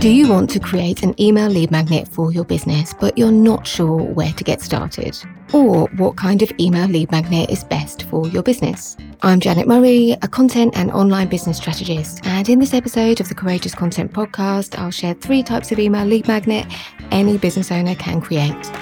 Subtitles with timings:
[0.00, 3.66] Do you want to create an email lead magnet for your business, but you're not
[3.66, 5.14] sure where to get started?
[5.52, 8.96] Or what kind of email lead magnet is best for your business?
[9.20, 13.34] I'm Janet Murray, a content and online business strategist, and in this episode of the
[13.34, 16.66] Courageous Content Podcast, I'll share three types of email lead magnet
[17.10, 18.72] any business owner can create.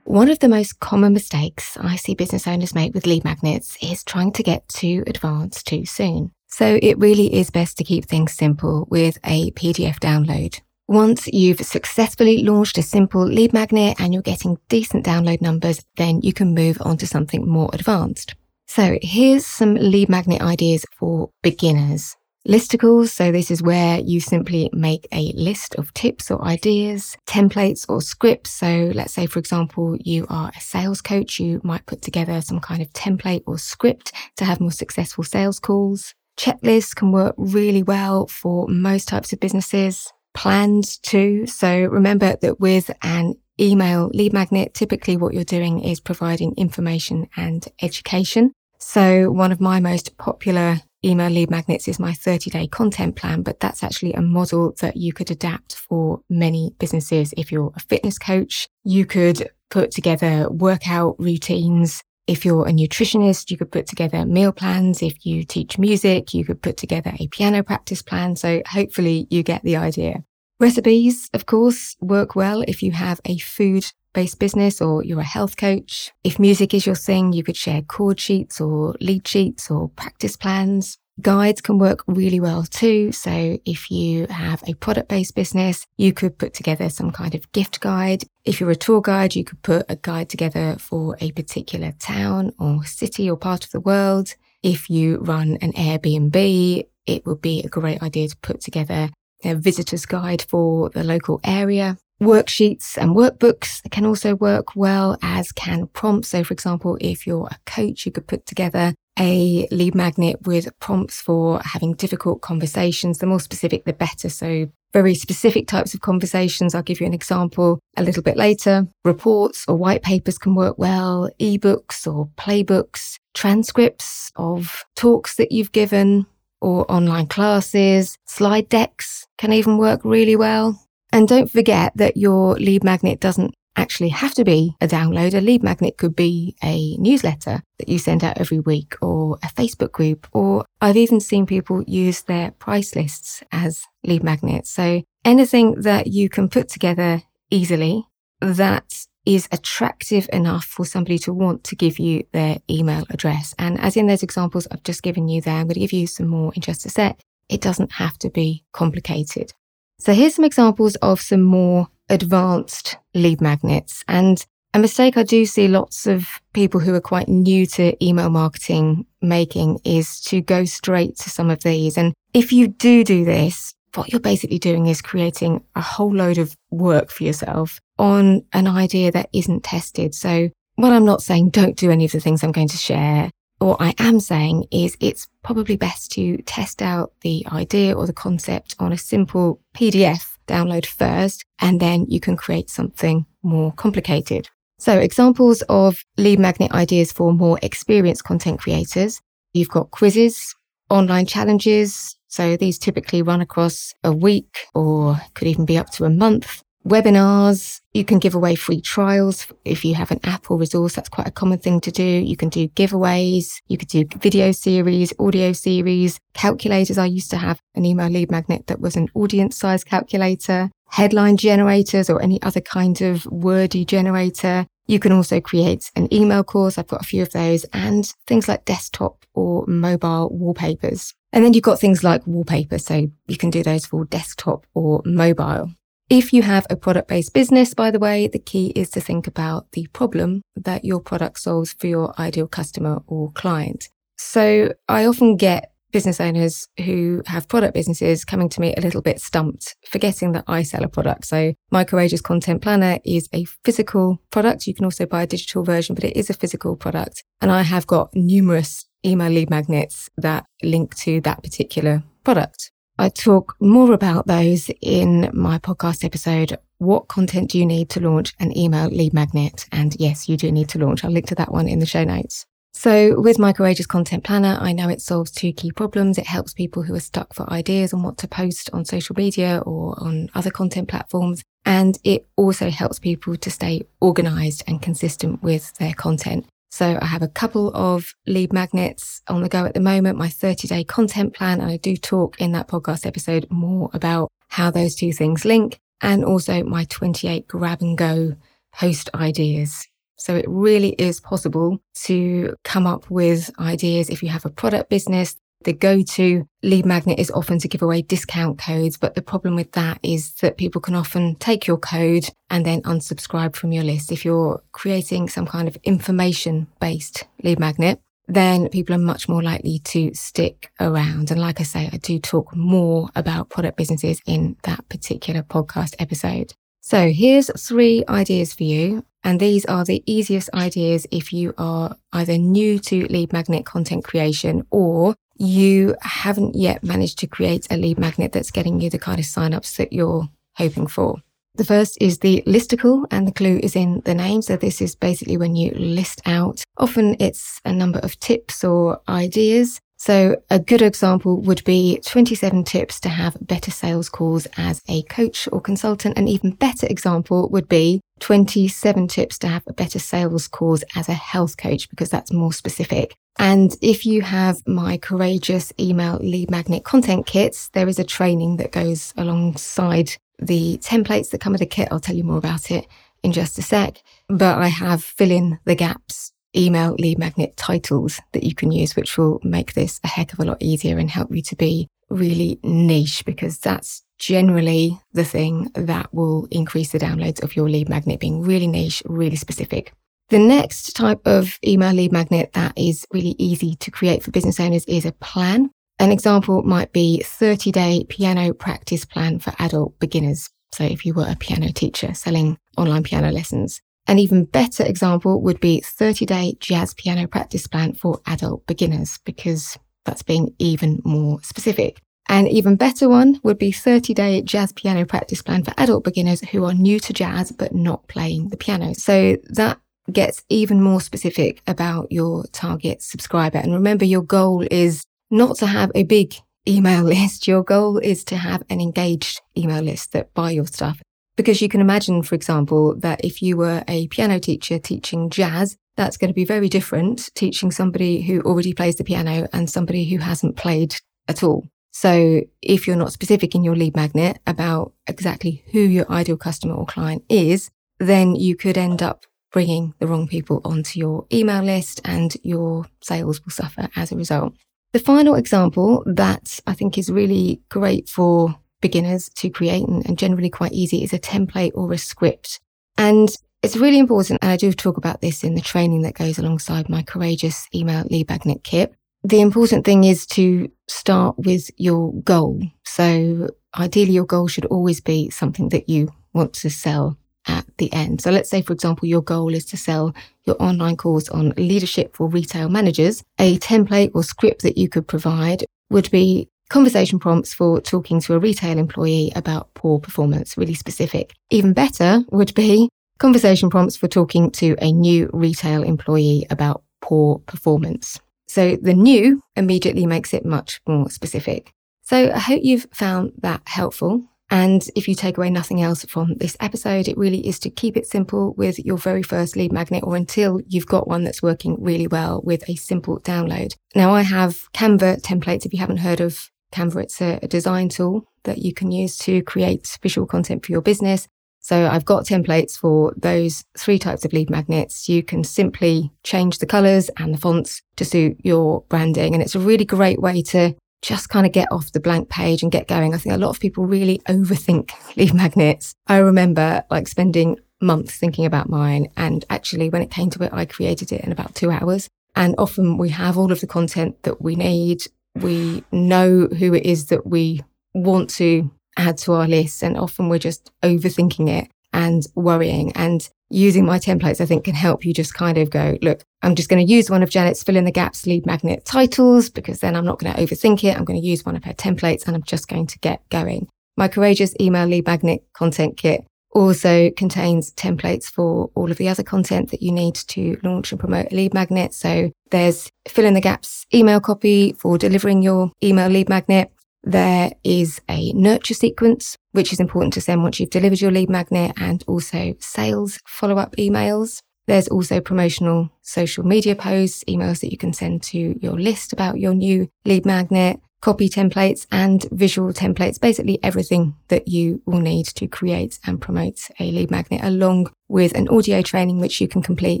[0.16, 4.02] One of the most common mistakes I see business owners make with lead magnets is
[4.02, 6.32] trying to get too advanced too soon.
[6.46, 10.58] So it really is best to keep things simple with a PDF download.
[10.88, 16.22] Once you've successfully launched a simple lead magnet and you're getting decent download numbers, then
[16.22, 18.34] you can move on to something more advanced.
[18.66, 22.16] So here's some lead magnet ideas for beginners.
[22.46, 27.84] Listicles, so this is where you simply make a list of tips or ideas, templates
[27.88, 28.50] or scripts.
[28.52, 32.60] So let's say, for example, you are a sales coach, you might put together some
[32.60, 36.14] kind of template or script to have more successful sales calls.
[36.38, 40.12] Checklists can work really well for most types of businesses.
[40.32, 41.46] Plans too.
[41.46, 47.28] So remember that with an email lead magnet, typically what you're doing is providing information
[47.36, 48.52] and education.
[48.78, 53.42] So one of my most popular email lead magnets is my 30 day content plan,
[53.42, 57.32] but that's actually a model that you could adapt for many businesses.
[57.36, 62.02] If you're a fitness coach, you could put together workout routines.
[62.26, 65.02] If you're a nutritionist, you could put together meal plans.
[65.02, 68.34] If you teach music, you could put together a piano practice plan.
[68.36, 70.24] So hopefully you get the idea.
[70.58, 73.84] Recipes, of course, work well if you have a food
[74.16, 76.10] based business or you're a health coach.
[76.24, 80.38] If music is your thing, you could share chord sheets or lead sheets or practice
[80.38, 80.96] plans.
[81.20, 83.12] Guides can work really well too.
[83.12, 87.52] So if you have a product based business, you could put together some kind of
[87.52, 88.24] gift guide.
[88.44, 92.52] If you're a tour guide, you could put a guide together for a particular town
[92.58, 94.34] or city or part of the world.
[94.62, 99.10] If you run an Airbnb, it would be a great idea to put together
[99.44, 101.98] a visitor's guide for the local area.
[102.20, 106.28] Worksheets and workbooks can also work well as can prompts.
[106.28, 110.68] So, for example, if you're a coach, you could put together a lead magnet with
[110.80, 113.18] prompts for having difficult conversations.
[113.18, 114.30] The more specific, the better.
[114.30, 116.74] So, very specific types of conversations.
[116.74, 118.86] I'll give you an example a little bit later.
[119.04, 125.72] Reports or white papers can work well, ebooks or playbooks, transcripts of talks that you've
[125.72, 126.24] given
[126.62, 130.85] or online classes, slide decks can even work really well.
[131.16, 135.32] And don't forget that your lead magnet doesn't actually have to be a download.
[135.32, 139.46] A lead magnet could be a newsletter that you send out every week or a
[139.46, 144.68] Facebook group, or I've even seen people use their price lists as lead magnets.
[144.68, 148.04] So anything that you can put together easily
[148.42, 153.54] that is attractive enough for somebody to want to give you their email address.
[153.58, 156.08] And as in those examples I've just given you there, I'm going to give you
[156.08, 157.20] some more in just a sec.
[157.48, 159.54] It doesn't have to be complicated.
[159.98, 164.04] So here's some examples of some more advanced lead magnets.
[164.08, 168.28] And a mistake I do see lots of people who are quite new to email
[168.28, 171.96] marketing making is to go straight to some of these.
[171.96, 176.36] And if you do do this, what you're basically doing is creating a whole load
[176.36, 180.14] of work for yourself on an idea that isn't tested.
[180.14, 183.30] So what I'm not saying, don't do any of the things I'm going to share
[183.58, 188.12] what I am saying is it's probably best to test out the idea or the
[188.12, 194.48] concept on a simple PDF download first, and then you can create something more complicated.
[194.78, 199.20] So examples of lead magnet ideas for more experienced content creators.
[199.54, 200.54] You've got quizzes,
[200.90, 202.16] online challenges.
[202.28, 206.62] So these typically run across a week or could even be up to a month
[206.86, 207.80] webinars.
[207.92, 210.94] You can give away free trials if you have an app or resource.
[210.94, 212.04] That's quite a common thing to do.
[212.04, 213.60] You can do giveaways.
[213.68, 216.98] You could do video series, audio series, calculators.
[216.98, 221.36] I used to have an email lead magnet that was an audience size calculator, headline
[221.36, 224.66] generators or any other kind of wordy generator.
[224.86, 226.78] You can also create an email course.
[226.78, 231.12] I've got a few of those and things like desktop or mobile wallpapers.
[231.32, 232.78] And then you've got things like wallpaper.
[232.78, 235.70] So you can do those for desktop or mobile.
[236.08, 239.26] If you have a product based business, by the way, the key is to think
[239.26, 243.88] about the problem that your product solves for your ideal customer or client.
[244.16, 249.02] So I often get business owners who have product businesses coming to me a little
[249.02, 251.24] bit stumped, forgetting that I sell a product.
[251.26, 254.68] So my Courageous Content Planner is a physical product.
[254.68, 257.24] You can also buy a digital version, but it is a physical product.
[257.40, 262.70] And I have got numerous email lead magnets that link to that particular product.
[262.98, 266.56] I talk more about those in my podcast episode.
[266.78, 269.66] What content do you need to launch an email lead magnet?
[269.70, 271.04] And yes, you do need to launch.
[271.04, 272.46] I'll link to that one in the show notes.
[272.72, 276.16] So with my Courageous Content Planner, I know it solves two key problems.
[276.16, 279.62] It helps people who are stuck for ideas on what to post on social media
[279.66, 281.42] or on other content platforms.
[281.66, 286.46] And it also helps people to stay organized and consistent with their content.
[286.70, 290.28] So I have a couple of lead magnets on the go at the moment, my
[290.28, 291.60] 30 day content plan.
[291.60, 295.78] And I do talk in that podcast episode more about how those two things link
[296.00, 298.36] and also my 28 grab and go
[298.74, 299.86] post ideas.
[300.16, 304.90] So it really is possible to come up with ideas if you have a product
[304.90, 305.36] business.
[305.66, 309.72] The go-to lead magnet is often to give away discount codes, but the problem with
[309.72, 314.12] that is that people can often take your code and then unsubscribe from your list.
[314.12, 319.42] If you're creating some kind of information based lead magnet, then people are much more
[319.42, 321.32] likely to stick around.
[321.32, 325.96] And like I say, I do talk more about product businesses in that particular podcast
[325.98, 326.52] episode.
[326.80, 329.04] So here's three ideas for you.
[329.24, 334.04] And these are the easiest ideas if you are either new to lead magnet content
[334.04, 338.98] creation or you haven't yet managed to create a lead magnet that's getting you the
[338.98, 341.16] kind of signups that you're hoping for.
[341.54, 344.42] The first is the listicle, and the clue is in the name.
[344.42, 346.62] So, this is basically when you list out.
[346.76, 352.64] Often it's a number of tips or ideas so a good example would be 27
[352.64, 356.18] tips to have better sales calls as a coach or consultant.
[356.18, 361.08] An even better example would be 27 tips to have a better sales calls as
[361.08, 363.16] a health coach, because that's more specific.
[363.38, 368.56] And if you have my courageous email lead magnet content kits, there is a training
[368.56, 371.88] that goes alongside the templates that come with the kit.
[371.90, 372.86] I'll tell you more about it
[373.22, 378.20] in just a sec, but I have fill in the gaps email lead magnet titles
[378.32, 381.10] that you can use, which will make this a heck of a lot easier and
[381.10, 386.98] help you to be really niche because that's generally the thing that will increase the
[386.98, 389.92] downloads of your lead magnet being really niche, really specific.
[390.28, 394.58] The next type of email lead magnet that is really easy to create for business
[394.58, 395.70] owners is a plan.
[396.00, 400.50] An example might be 30 day piano practice plan for adult beginners.
[400.72, 405.40] So if you were a piano teacher selling online piano lessons, an even better example
[405.42, 411.00] would be 30 day jazz piano practice plan for adult beginners, because that's being even
[411.04, 412.00] more specific.
[412.28, 416.40] An even better one would be 30 day jazz piano practice plan for adult beginners
[416.40, 418.92] who are new to jazz but not playing the piano.
[418.94, 419.78] So that
[420.12, 423.58] gets even more specific about your target subscriber.
[423.58, 426.34] And remember, your goal is not to have a big
[426.68, 427.46] email list.
[427.46, 431.00] Your goal is to have an engaged email list that buy your stuff
[431.36, 435.76] because you can imagine, for example, that if you were a piano teacher teaching jazz,
[435.96, 440.08] that's going to be very different teaching somebody who already plays the piano and somebody
[440.08, 440.96] who hasn't played
[441.28, 441.66] at all.
[441.92, 446.74] So if you're not specific in your lead magnet about exactly who your ideal customer
[446.74, 449.24] or client is, then you could end up
[449.56, 454.16] bringing the wrong people onto your email list and your sales will suffer as a
[454.16, 454.52] result.
[454.92, 460.18] The final example that I think is really great for beginners to create and, and
[460.18, 462.60] generally quite easy is a template or a script.
[462.98, 466.38] And it's really important, and I do talk about this in the training that goes
[466.38, 468.94] alongside my courageous email lead magnet kit.
[469.24, 472.60] The important thing is to start with your goal.
[472.84, 477.92] So ideally your goal should always be something that you want to sell at the
[477.92, 478.20] end.
[478.20, 480.14] So let's say, for example, your goal is to sell
[480.44, 483.22] your online course on leadership for retail managers.
[483.38, 488.34] A template or script that you could provide would be Conversation prompts for talking to
[488.34, 491.32] a retail employee about poor performance, really specific.
[491.50, 497.38] Even better would be conversation prompts for talking to a new retail employee about poor
[497.40, 498.18] performance.
[498.48, 501.72] So the new immediately makes it much more specific.
[502.02, 504.24] So I hope you've found that helpful.
[504.50, 507.96] And if you take away nothing else from this episode, it really is to keep
[507.96, 511.76] it simple with your very first lead magnet or until you've got one that's working
[511.80, 513.74] really well with a simple download.
[513.94, 515.66] Now I have Canva templates.
[515.66, 519.42] If you haven't heard of Canva, it's a, design tool that you can use to
[519.42, 521.26] create visual content for your business.
[521.60, 525.08] So I've got templates for those three types of lead magnets.
[525.08, 529.34] You can simply change the colors and the fonts to suit your branding.
[529.34, 532.62] And it's a really great way to just kind of get off the blank page
[532.62, 533.14] and get going.
[533.14, 535.94] I think a lot of people really overthink lead magnets.
[536.08, 539.06] I remember like spending months thinking about mine.
[539.16, 542.08] And actually, when it came to it, I created it in about two hours.
[542.34, 545.06] And often we have all of the content that we need
[545.42, 547.62] we know who it is that we
[547.94, 549.82] want to add to our list.
[549.82, 552.92] And often we're just overthinking it and worrying.
[552.94, 556.54] And using my templates, I think can help you just kind of go, look, I'm
[556.54, 559.80] just going to use one of Janet's fill in the gaps lead magnet titles because
[559.80, 560.96] then I'm not going to overthink it.
[560.96, 563.68] I'm going to use one of her templates and I'm just going to get going.
[563.96, 569.22] My courageous email lead magnet content kit also contains templates for all of the other
[569.22, 571.92] content that you need to launch and promote a lead magnet.
[571.92, 576.72] So there's fill in the gaps email copy for delivering your email lead magnet.
[577.06, 581.30] There is a nurture sequence, which is important to send once you've delivered your lead
[581.30, 584.40] magnet and also sales follow up emails.
[584.66, 589.38] There's also promotional social media posts, emails that you can send to your list about
[589.38, 595.26] your new lead magnet copy templates and visual templates, basically everything that you will need
[595.26, 599.62] to create and promote a lead magnet along with an audio training, which you can
[599.62, 600.00] complete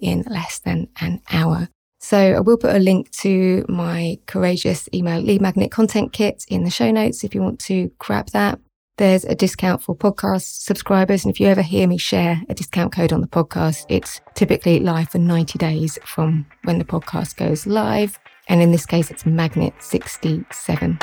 [0.00, 1.68] in less than an hour.
[2.04, 6.62] So I will put a link to my courageous email lead magnet content kit in
[6.62, 8.60] the show notes if you want to grab that.
[8.98, 11.24] There's a discount for podcast subscribers.
[11.24, 14.80] And if you ever hear me share a discount code on the podcast, it's typically
[14.80, 18.18] live for 90 days from when the podcast goes live.
[18.50, 20.98] And in this case, it's Magnet 67.